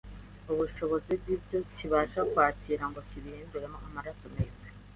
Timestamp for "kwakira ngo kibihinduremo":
2.31-3.77